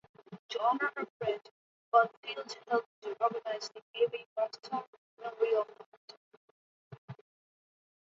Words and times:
To 0.49 0.59
honour 0.59 0.91
her 0.97 1.05
friend, 1.19 1.47
Bondfield 1.93 2.57
helped 2.67 2.89
to 3.03 3.15
organise 3.21 3.67
the 3.69 3.83
Mary 3.93 4.25
Macarthur 4.35 4.83
Memorial 5.23 5.63
Fund. 5.65 7.17